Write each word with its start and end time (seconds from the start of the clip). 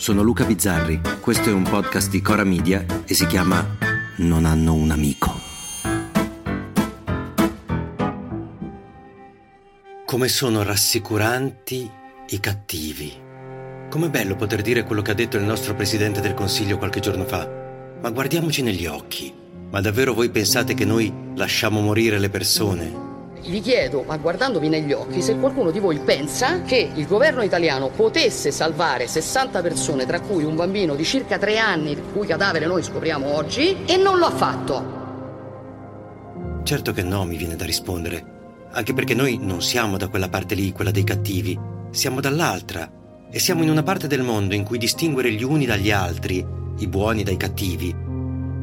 Sono 0.00 0.22
Luca 0.22 0.46
Bizzarri, 0.46 0.98
questo 1.20 1.50
è 1.50 1.52
un 1.52 1.62
podcast 1.62 2.08
di 2.08 2.22
Cora 2.22 2.42
Media 2.42 2.86
e 3.04 3.12
si 3.12 3.26
chiama 3.26 3.76
Non 4.16 4.46
hanno 4.46 4.72
un 4.72 4.90
amico. 4.90 5.38
Come 10.06 10.28
sono 10.28 10.62
rassicuranti 10.62 11.90
i 12.30 12.40
cattivi. 12.40 13.12
Com'è 13.90 14.08
bello 14.08 14.36
poter 14.36 14.62
dire 14.62 14.84
quello 14.84 15.02
che 15.02 15.10
ha 15.10 15.14
detto 15.14 15.36
il 15.36 15.44
nostro 15.44 15.74
Presidente 15.74 16.22
del 16.22 16.32
Consiglio 16.32 16.78
qualche 16.78 17.00
giorno 17.00 17.26
fa. 17.26 17.46
Ma 18.00 18.08
guardiamoci 18.08 18.62
negli 18.62 18.86
occhi. 18.86 19.30
Ma 19.70 19.82
davvero 19.82 20.14
voi 20.14 20.30
pensate 20.30 20.72
che 20.72 20.86
noi 20.86 21.12
lasciamo 21.34 21.82
morire 21.82 22.18
le 22.18 22.30
persone? 22.30 23.09
Vi 23.42 23.60
chiedo, 23.60 24.04
ma 24.06 24.16
guardandovi 24.16 24.68
negli 24.68 24.92
occhi, 24.92 25.22
se 25.22 25.36
qualcuno 25.36 25.70
di 25.70 25.78
voi 25.78 25.98
pensa 25.98 26.62
che 26.62 26.90
il 26.94 27.06
governo 27.06 27.42
italiano 27.42 27.88
potesse 27.88 28.50
salvare 28.50 29.06
60 29.06 29.62
persone, 29.62 30.06
tra 30.06 30.20
cui 30.20 30.44
un 30.44 30.56
bambino 30.56 30.94
di 30.94 31.04
circa 31.04 31.38
3 31.38 31.58
anni, 31.58 31.92
il 31.92 32.02
cui 32.12 32.26
cadavere 32.26 32.66
noi 32.66 32.82
scopriamo 32.82 33.34
oggi, 33.34 33.84
e 33.86 33.96
non 33.96 34.18
lo 34.18 34.26
ha 34.26 34.30
fatto. 34.30 34.98
Certo 36.62 36.92
che 36.92 37.02
no, 37.02 37.24
mi 37.24 37.36
viene 37.36 37.56
da 37.56 37.64
rispondere. 37.64 38.38
Anche 38.72 38.92
perché 38.94 39.14
noi 39.14 39.38
non 39.40 39.62
siamo 39.62 39.96
da 39.96 40.08
quella 40.08 40.28
parte 40.28 40.54
lì, 40.54 40.72
quella 40.72 40.90
dei 40.92 41.04
cattivi. 41.04 41.58
Siamo 41.90 42.20
dall'altra. 42.20 42.88
E 43.30 43.38
siamo 43.38 43.62
in 43.62 43.70
una 43.70 43.82
parte 43.82 44.06
del 44.06 44.22
mondo 44.22 44.54
in 44.54 44.64
cui 44.64 44.78
distinguere 44.78 45.32
gli 45.32 45.42
uni 45.42 45.64
dagli 45.64 45.90
altri, 45.90 46.44
i 46.78 46.86
buoni 46.86 47.22
dai 47.22 47.36
cattivi, 47.36 47.94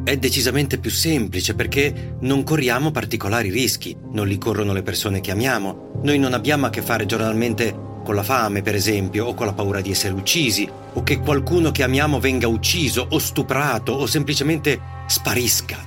è 0.08 0.16
decisamente 0.16 0.78
più 0.78 0.90
semplice 0.90 1.54
perché 1.54 2.16
non 2.22 2.44
corriamo 2.44 2.92
particolari 2.92 3.50
rischi, 3.50 3.94
non 4.14 4.26
li 4.26 4.38
corrono 4.38 4.72
le 4.72 4.82
persone 4.82 5.20
che 5.20 5.32
amiamo. 5.32 6.00
Noi 6.02 6.18
non 6.18 6.34
abbiamo 6.34 6.66
a 6.66 6.70
che 6.70 6.82
fare 6.82 7.06
giornalmente 7.06 7.78
con 8.06 8.16
la 8.16 8.24
fame, 8.24 8.62
per 8.62 8.74
esempio, 8.74 9.26
o 9.26 9.34
con 9.34 9.48
la 9.48 9.52
paura 9.52 9.82
di 9.82 9.92
essere 9.92 10.14
uccisi, 10.14 10.66
o 10.94 11.04
che 11.04 11.20
qualcuno 11.20 11.72
che 11.72 11.84
amiamo 11.84 12.22
venga 12.22 12.48
ucciso 12.48 13.06
o 13.10 13.20
stuprato 13.20 13.92
o 13.92 14.06
semplicemente 14.06 14.80
sparisca. 15.08 15.78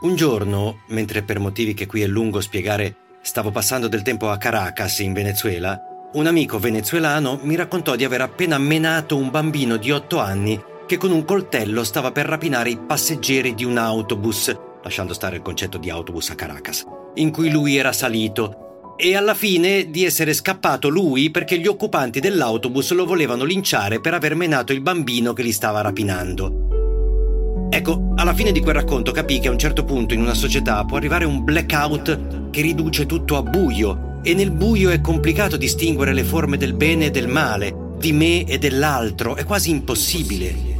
Un 0.00 0.16
giorno, 0.16 0.80
mentre 0.88 1.22
per 1.22 1.38
motivi 1.38 1.72
che 1.72 1.86
qui 1.86 2.02
è 2.02 2.08
lungo 2.08 2.40
spiegare 2.40 2.96
stavo 3.22 3.52
passando 3.52 3.86
del 3.86 4.02
tempo 4.02 4.28
a 4.28 4.38
Caracas, 4.38 4.98
in 4.98 5.12
Venezuela, 5.12 5.80
un 6.14 6.26
amico 6.26 6.58
venezuelano 6.58 7.38
mi 7.42 7.54
raccontò 7.54 7.94
di 7.94 8.02
aver 8.02 8.22
appena 8.22 8.58
menato 8.58 9.16
un 9.16 9.30
bambino 9.30 9.76
di 9.76 9.92
8 9.92 10.18
anni 10.18 10.60
che 10.90 10.96
con 10.96 11.12
un 11.12 11.24
coltello 11.24 11.84
stava 11.84 12.10
per 12.10 12.26
rapinare 12.26 12.68
i 12.68 12.76
passeggeri 12.76 13.54
di 13.54 13.62
un 13.64 13.78
autobus, 13.78 14.52
lasciando 14.82 15.14
stare 15.14 15.36
il 15.36 15.42
concetto 15.42 15.78
di 15.78 15.88
autobus 15.88 16.30
a 16.30 16.34
Caracas, 16.34 16.84
in 17.14 17.30
cui 17.30 17.48
lui 17.48 17.76
era 17.76 17.92
salito, 17.92 18.96
e 18.96 19.14
alla 19.14 19.34
fine 19.34 19.88
di 19.88 20.04
essere 20.04 20.34
scappato 20.34 20.88
lui 20.88 21.30
perché 21.30 21.60
gli 21.60 21.68
occupanti 21.68 22.18
dell'autobus 22.18 22.90
lo 22.90 23.06
volevano 23.06 23.44
linciare 23.44 24.00
per 24.00 24.14
aver 24.14 24.34
menato 24.34 24.72
il 24.72 24.80
bambino 24.80 25.32
che 25.32 25.44
li 25.44 25.52
stava 25.52 25.80
rapinando. 25.80 27.68
Ecco, 27.70 28.10
alla 28.16 28.34
fine 28.34 28.50
di 28.50 28.60
quel 28.60 28.74
racconto 28.74 29.12
capì 29.12 29.38
che 29.38 29.46
a 29.46 29.52
un 29.52 29.60
certo 29.60 29.84
punto 29.84 30.14
in 30.14 30.22
una 30.22 30.34
società 30.34 30.84
può 30.84 30.96
arrivare 30.96 31.24
un 31.24 31.44
blackout 31.44 32.50
che 32.50 32.62
riduce 32.62 33.06
tutto 33.06 33.36
a 33.36 33.42
buio, 33.44 34.18
e 34.24 34.34
nel 34.34 34.50
buio 34.50 34.90
è 34.90 35.00
complicato 35.00 35.56
distinguere 35.56 36.12
le 36.12 36.24
forme 36.24 36.56
del 36.56 36.74
bene 36.74 37.04
e 37.04 37.10
del 37.12 37.28
male, 37.28 37.94
di 37.96 38.10
me 38.10 38.42
e 38.42 38.58
dell'altro, 38.58 39.36
è 39.36 39.44
quasi 39.44 39.70
impossibile. 39.70 40.78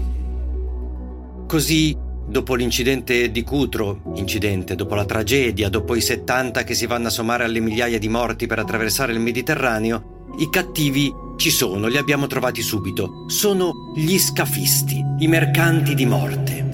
Così, 1.50 1.97
dopo 2.28 2.55
l'incidente 2.55 3.33
di 3.33 3.43
Cutro, 3.43 4.12
incidente, 4.15 4.77
dopo 4.77 4.94
la 4.94 5.05
tragedia, 5.05 5.69
dopo 5.69 5.97
i 5.97 6.00
70 6.00 6.62
che 6.62 6.75
si 6.75 6.87
vanno 6.87 7.09
a 7.09 7.11
sommare 7.11 7.43
alle 7.43 7.59
migliaia 7.59 7.99
di 7.99 8.09
morti 8.09 8.47
per 8.47 8.61
attraversare 8.61 9.12
il 9.12 9.19
Mediterraneo, 9.19 10.28
i 10.39 10.49
cattivi 10.49 11.12
ci 11.39 11.50
sono, 11.50 11.89
li 11.89 11.97
abbiamo 11.97 12.28
trovati 12.28 12.62
subito. 12.62 13.25
Sono 13.27 13.72
gli 13.97 14.16
scafisti, 14.16 15.03
i 15.19 15.27
mercanti 15.27 15.97
di 15.97 16.06
morte. 16.06 16.65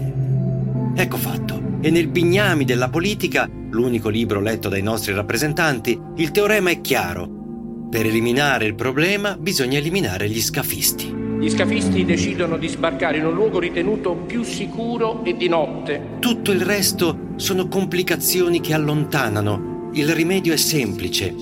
Ecco 0.94 1.16
fatto. 1.16 1.78
E 1.80 1.90
nel 1.90 2.08
Bignami 2.08 2.66
della 2.66 2.90
politica, 2.90 3.48
l'unico 3.70 4.10
libro 4.10 4.42
letto 4.42 4.68
dai 4.68 4.82
nostri 4.82 5.14
rappresentanti, 5.14 5.98
il 6.16 6.30
teorema 6.32 6.68
è 6.68 6.82
chiaro. 6.82 7.88
Per 7.88 8.04
eliminare 8.04 8.66
il 8.66 8.74
problema 8.74 9.38
bisogna 9.38 9.78
eliminare 9.78 10.28
gli 10.28 10.42
scafisti. 10.42 11.25
Gli 11.38 11.50
scafisti 11.50 12.06
decidono 12.06 12.56
di 12.56 12.66
sbarcare 12.66 13.18
in 13.18 13.26
un 13.26 13.34
luogo 13.34 13.58
ritenuto 13.58 14.14
più 14.14 14.42
sicuro 14.42 15.22
e 15.22 15.36
di 15.36 15.48
notte. 15.48 16.16
Tutto 16.18 16.50
il 16.50 16.62
resto 16.62 17.34
sono 17.36 17.68
complicazioni 17.68 18.60
che 18.60 18.72
allontanano. 18.72 19.90
Il 19.92 20.08
rimedio 20.14 20.54
è 20.54 20.56
semplice. 20.56 21.34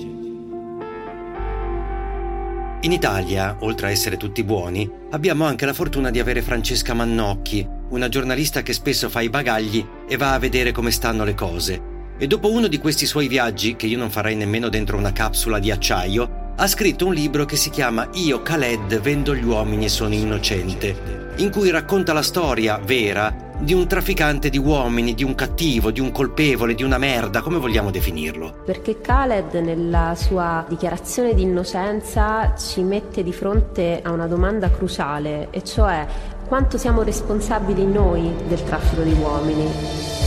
In 2.81 2.91
Italia, 2.91 3.55
oltre 3.61 3.87
a 3.87 3.89
essere 3.89 4.17
tutti 4.17 4.43
buoni, 4.43 4.89
abbiamo 5.11 5.45
anche 5.45 5.65
la 5.65 5.73
fortuna 5.73 6.11
di 6.11 6.19
avere 6.19 6.41
Francesca 6.41 6.93
Mannocchi, 6.93 7.65
una 7.89 8.09
giornalista 8.09 8.61
che 8.63 8.73
spesso 8.73 9.09
fa 9.09 9.21
i 9.21 9.29
bagagli 9.29 9.83
e 10.07 10.17
va 10.17 10.33
a 10.33 10.39
vedere 10.39 10.73
come 10.73 10.91
stanno 10.91 11.23
le 11.23 11.35
cose. 11.35 11.93
E 12.17 12.27
dopo 12.27 12.51
uno 12.51 12.67
di 12.67 12.79
questi 12.79 13.05
suoi 13.05 13.29
viaggi, 13.29 13.75
che 13.77 13.87
io 13.87 13.97
non 13.97 14.09
farei 14.09 14.35
nemmeno 14.35 14.67
dentro 14.67 14.97
una 14.97 15.13
capsula 15.13 15.57
di 15.57 15.71
acciaio, 15.71 16.34
ha 16.57 16.67
scritto 16.67 17.07
un 17.07 17.13
libro 17.13 17.43
che 17.43 17.57
si 17.57 17.69
chiama 17.69 18.07
Io 18.13 18.41
Khaled 18.41 18.99
vendo 19.01 19.35
gli 19.35 19.43
uomini 19.43 19.85
e 19.85 19.89
sono 19.89 20.13
innocente, 20.13 21.33
in 21.37 21.51
cui 21.51 21.69
racconta 21.69 22.13
la 22.13 22.21
storia 22.21 22.77
vera 22.77 23.43
di 23.59 23.73
un 23.73 23.87
trafficante 23.87 24.49
di 24.49 24.57
uomini, 24.57 25.13
di 25.13 25.23
un 25.23 25.35
cattivo, 25.35 25.91
di 25.91 25.99
un 25.99 26.11
colpevole, 26.11 26.73
di 26.73 26.83
una 26.83 26.97
merda, 26.97 27.41
come 27.41 27.57
vogliamo 27.57 27.91
definirlo. 27.91 28.63
Perché 28.65 29.01
Khaled 29.01 29.53
nella 29.55 30.13
sua 30.15 30.65
dichiarazione 30.67 31.33
di 31.33 31.41
innocenza 31.41 32.55
ci 32.55 32.81
mette 32.83 33.21
di 33.21 33.33
fronte 33.33 33.99
a 34.01 34.11
una 34.11 34.27
domanda 34.27 34.69
cruciale, 34.69 35.49
e 35.51 35.61
cioè 35.63 36.07
quanto 36.47 36.77
siamo 36.77 37.03
responsabili 37.03 37.85
noi 37.85 38.33
del 38.47 38.63
traffico 38.63 39.01
di 39.01 39.13
uomini. 39.13 40.24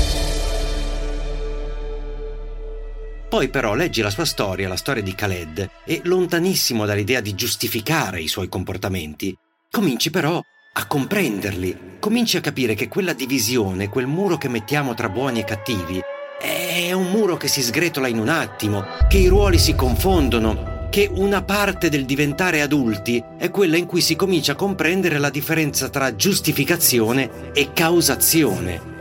Poi 3.28 3.50
però 3.50 3.74
leggi 3.74 4.00
la 4.00 4.08
sua 4.08 4.24
storia, 4.24 4.68
la 4.68 4.76
storia 4.76 5.02
di 5.02 5.14
Khaled, 5.14 5.70
e 5.84 6.00
lontanissimo 6.04 6.86
dall'idea 6.86 7.20
di 7.20 7.34
giustificare 7.34 8.22
i 8.22 8.26
suoi 8.26 8.48
comportamenti, 8.48 9.36
cominci 9.70 10.10
però 10.10 10.40
a 10.72 10.86
comprenderli, 10.86 11.96
cominci 11.98 12.38
a 12.38 12.40
capire 12.40 12.72
che 12.74 12.88
quella 12.88 13.12
divisione, 13.12 13.90
quel 13.90 14.06
muro 14.06 14.38
che 14.38 14.48
mettiamo 14.48 14.94
tra 14.94 15.10
buoni 15.10 15.40
e 15.40 15.44
cattivi, 15.44 16.00
è 16.40 16.92
un 16.92 17.10
muro 17.10 17.36
che 17.36 17.48
si 17.48 17.62
sgretola 17.62 18.08
in 18.08 18.18
un 18.18 18.30
attimo, 18.30 18.86
che 19.08 19.18
i 19.18 19.26
ruoli 19.26 19.58
si 19.58 19.74
confondono, 19.74 20.86
che 20.88 21.10
una 21.12 21.42
parte 21.42 21.90
del 21.90 22.06
diventare 22.06 22.62
adulti 22.62 23.22
è 23.36 23.50
quella 23.50 23.76
in 23.76 23.84
cui 23.84 24.00
si 24.00 24.16
comincia 24.16 24.52
a 24.52 24.56
comprendere 24.56 25.18
la 25.18 25.28
differenza 25.28 25.90
tra 25.90 26.16
giustificazione 26.16 27.52
e 27.52 27.74
causazione. 27.74 28.97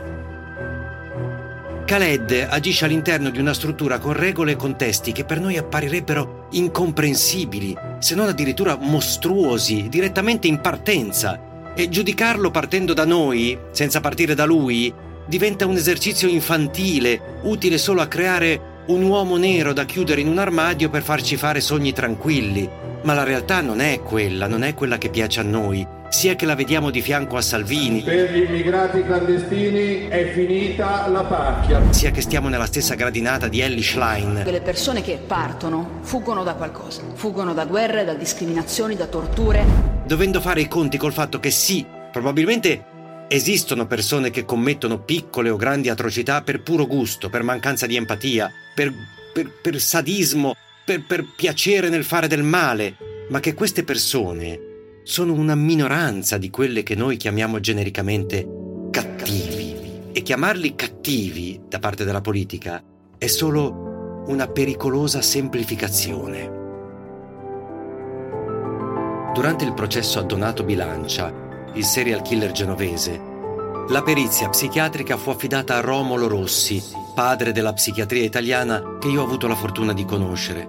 Khaled 1.88 2.48
agisce 2.50 2.84
all'interno 2.84 3.30
di 3.30 3.38
una 3.38 3.54
struttura 3.54 3.98
con 3.98 4.12
regole 4.12 4.52
e 4.52 4.56
contesti 4.56 5.10
che 5.10 5.24
per 5.24 5.40
noi 5.40 5.56
apparirebbero 5.56 6.48
incomprensibili, 6.50 7.74
se 7.98 8.14
non 8.14 8.28
addirittura 8.28 8.76
mostruosi, 8.76 9.88
direttamente 9.88 10.46
in 10.48 10.60
partenza. 10.60 11.72
E 11.74 11.88
giudicarlo 11.88 12.50
partendo 12.50 12.92
da 12.92 13.06
noi, 13.06 13.58
senza 13.70 14.00
partire 14.00 14.34
da 14.34 14.44
lui, 14.44 14.92
diventa 15.26 15.64
un 15.64 15.76
esercizio 15.76 16.28
infantile, 16.28 17.38
utile 17.44 17.78
solo 17.78 18.02
a 18.02 18.06
creare 18.06 18.82
un 18.88 19.04
uomo 19.04 19.38
nero 19.38 19.72
da 19.72 19.86
chiudere 19.86 20.20
in 20.20 20.28
un 20.28 20.36
armadio 20.36 20.90
per 20.90 21.02
farci 21.02 21.38
fare 21.38 21.62
sogni 21.62 21.94
tranquilli. 21.94 22.68
Ma 23.04 23.14
la 23.14 23.24
realtà 23.24 23.62
non 23.62 23.80
è 23.80 24.02
quella, 24.02 24.46
non 24.46 24.62
è 24.62 24.74
quella 24.74 24.98
che 24.98 25.08
piace 25.08 25.40
a 25.40 25.44
noi 25.44 25.96
sia 26.08 26.34
che 26.34 26.46
la 26.46 26.54
vediamo 26.54 26.90
di 26.90 27.00
fianco 27.00 27.36
a 27.36 27.42
Salvini. 27.42 28.02
Per 28.02 28.32
gli 28.32 28.42
immigrati 28.42 29.02
clandestini 29.02 30.08
è 30.08 30.32
finita 30.32 31.06
la 31.08 31.24
pacchia. 31.24 31.92
Sia 31.92 32.10
che 32.10 32.22
stiamo 32.22 32.48
nella 32.48 32.66
stessa 32.66 32.94
gradinata 32.94 33.48
di 33.48 33.60
Ellie 33.60 33.82
Schlein. 33.82 34.42
Le 34.44 34.60
persone 34.60 35.02
che 35.02 35.18
partono 35.24 36.00
fuggono 36.02 36.42
da 36.42 36.54
qualcosa, 36.54 37.02
fuggono 37.14 37.52
da 37.54 37.66
guerre, 37.66 38.04
da 38.04 38.14
discriminazioni, 38.14 38.96
da 38.96 39.06
torture. 39.06 39.64
Dovendo 40.06 40.40
fare 40.40 40.62
i 40.62 40.68
conti 40.68 40.96
col 40.96 41.12
fatto 41.12 41.38
che 41.38 41.50
sì, 41.50 41.84
probabilmente 42.10 42.96
Esistono 43.30 43.86
persone 43.86 44.30
che 44.30 44.46
commettono 44.46 45.00
piccole 45.00 45.50
o 45.50 45.56
grandi 45.56 45.90
atrocità 45.90 46.40
per 46.40 46.62
puro 46.62 46.86
gusto, 46.86 47.28
per 47.28 47.42
mancanza 47.42 47.84
di 47.84 47.94
empatia, 47.94 48.50
per, 48.74 48.90
per, 49.34 49.50
per 49.60 49.78
sadismo, 49.78 50.56
per, 50.82 51.04
per 51.06 51.26
piacere 51.36 51.90
nel 51.90 52.04
fare 52.04 52.26
del 52.26 52.42
male, 52.42 52.96
ma 53.28 53.38
che 53.38 53.52
queste 53.52 53.84
persone 53.84 54.67
sono 55.08 55.32
una 55.32 55.54
minoranza 55.54 56.36
di 56.36 56.50
quelle 56.50 56.82
che 56.82 56.94
noi 56.94 57.16
chiamiamo 57.16 57.60
genericamente 57.60 58.46
cattivi. 58.90 59.74
E 60.12 60.20
chiamarli 60.20 60.74
cattivi 60.74 61.62
da 61.66 61.78
parte 61.78 62.04
della 62.04 62.20
politica 62.20 62.82
è 63.16 63.26
solo 63.26 64.24
una 64.26 64.46
pericolosa 64.48 65.22
semplificazione. 65.22 66.56
Durante 69.32 69.64
il 69.64 69.72
processo 69.72 70.18
a 70.18 70.24
Donato 70.24 70.62
Bilancia, 70.62 71.32
il 71.72 71.84
serial 71.84 72.20
killer 72.20 72.52
genovese, 72.52 73.18
la 73.88 74.02
perizia 74.02 74.50
psichiatrica 74.50 75.16
fu 75.16 75.30
affidata 75.30 75.76
a 75.76 75.80
Romolo 75.80 76.28
Rossi, 76.28 76.82
padre 77.14 77.52
della 77.52 77.72
psichiatria 77.72 78.24
italiana 78.24 78.98
che 79.00 79.08
io 79.08 79.22
ho 79.22 79.24
avuto 79.24 79.46
la 79.46 79.56
fortuna 79.56 79.94
di 79.94 80.04
conoscere. 80.04 80.68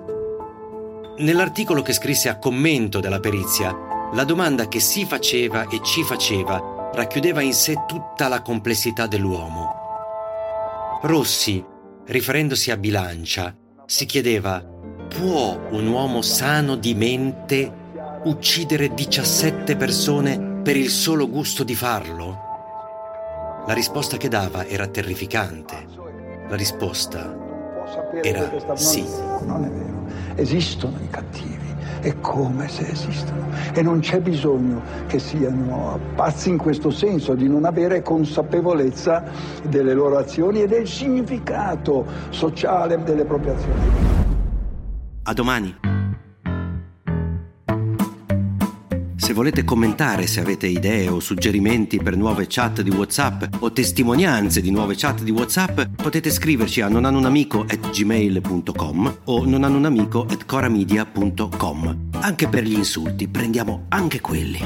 Nell'articolo 1.17 1.81
che 1.81 1.91
scrisse 1.91 2.29
a 2.29 2.37
commento 2.37 3.01
della 3.01 3.19
perizia, 3.19 3.88
la 4.13 4.23
domanda 4.23 4.67
che 4.67 4.79
si 4.79 5.05
faceva 5.05 5.67
e 5.67 5.81
ci 5.83 6.03
faceva 6.03 6.91
racchiudeva 6.93 7.41
in 7.41 7.53
sé 7.53 7.83
tutta 7.87 8.27
la 8.27 8.41
complessità 8.41 9.05
dell'uomo. 9.05 9.75
Rossi, 11.03 11.63
riferendosi 12.05 12.71
a 12.71 12.77
Bilancia, 12.77 13.55
si 13.85 14.05
chiedeva 14.05 14.59
può 14.59 15.59
un 15.71 15.87
uomo 15.87 16.21
sano 16.21 16.75
di 16.75 16.93
mente 16.93 17.71
uccidere 18.23 18.93
17 18.93 19.75
persone 19.75 20.61
per 20.61 20.75
il 20.75 20.89
solo 20.89 21.29
gusto 21.29 21.63
di 21.63 21.75
farlo? 21.75 22.47
La 23.65 23.73
risposta 23.73 24.17
che 24.17 24.27
dava 24.27 24.65
era 24.65 24.87
terrificante. 24.87 25.85
La 26.47 26.55
risposta 26.55 27.37
era 28.21 28.75
sì. 28.75 29.05
Non 29.45 29.65
è 29.65 29.69
vero. 29.69 30.07
Esistono 30.35 30.97
i 31.01 31.09
cattivi. 31.09 31.68
È 32.01 32.19
come 32.21 32.67
se 32.69 32.87
esistono. 32.87 33.47
E 33.73 33.81
non 33.81 33.99
c'è 33.99 34.19
bisogno 34.21 34.81
che 35.07 35.19
siano 35.19 35.99
pazzi 36.15 36.49
in 36.49 36.57
questo 36.57 36.89
senso, 36.89 37.33
di 37.35 37.47
non 37.47 37.65
avere 37.65 38.01
consapevolezza 38.01 39.23
delle 39.67 39.93
loro 39.93 40.17
azioni 40.17 40.61
e 40.61 40.67
del 40.67 40.87
significato 40.87 42.05
sociale 42.29 43.03
delle 43.03 43.25
proprie 43.25 43.53
azioni. 43.53 43.81
A 45.23 45.33
domani. 45.33 45.98
Se 49.19 49.33
volete 49.33 49.65
commentare, 49.65 50.27
se 50.27 50.39
avete 50.39 50.65
idee 50.65 51.09
o 51.09 51.19
suggerimenti 51.19 51.97
per 51.97 52.15
nuove 52.15 52.45
chat 52.47 52.81
di 52.81 52.89
WhatsApp 52.89 53.43
o 53.59 53.69
testimonianze 53.71 54.61
di 54.61 54.71
nuove 54.71 54.95
chat 54.95 55.23
di 55.23 55.31
WhatsApp, 55.31 55.81
potete 56.01 56.31
scriverci 56.31 56.79
a 56.79 56.87
nonanunamico@gmail.com 56.87 59.17
o 59.25 59.45
nonanunamico@coramedia.com. 59.45 61.97
Anche 62.21 62.47
per 62.47 62.63
gli 62.63 62.73
insulti, 62.73 63.27
prendiamo 63.27 63.87
anche 63.89 64.21
quelli. 64.21 64.63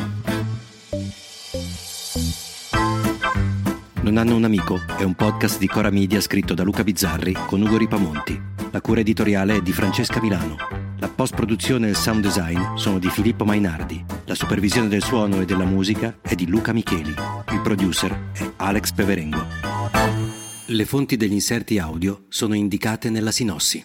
Non 4.01 4.17
hanno 4.17 4.35
un 4.35 4.43
amico 4.43 4.79
è 4.97 5.03
un 5.03 5.15
podcast 5.15 5.57
di 5.57 5.67
Cora 5.67 5.89
Media 5.89 6.21
scritto 6.21 6.53
da 6.53 6.61
Luca 6.63 6.83
Bizzarri 6.83 7.35
con 7.47 7.59
Ugo 7.61 7.77
Ripamonti. 7.77 8.39
La 8.69 8.81
cura 8.81 8.99
editoriale 8.99 9.55
è 9.55 9.61
di 9.61 9.71
Francesca 9.71 10.21
Milano. 10.21 10.72
La 11.23 11.29
post-produzione 11.29 11.87
e 11.87 11.91
il 11.91 11.95
sound 11.95 12.21
design 12.21 12.75
sono 12.75 12.99
di 12.99 13.09
Filippo 13.09 13.45
Mainardi. 13.45 14.03
La 14.25 14.35
supervisione 14.35 14.89
del 14.89 15.01
suono 15.01 15.39
e 15.39 15.45
della 15.45 15.63
musica 15.63 16.17
è 16.21 16.35
di 16.35 16.45
Luca 16.47 16.73
Micheli. 16.73 17.13
Il 17.53 17.61
producer 17.61 18.31
è 18.33 18.51
Alex 18.57 18.91
Peverengo. 18.91 19.41
Le 20.65 20.85
fonti 20.85 21.15
degli 21.15 21.31
inserti 21.31 21.79
audio 21.79 22.25
sono 22.27 22.55
indicate 22.55 23.09
nella 23.09 23.31
sinossi. 23.31 23.81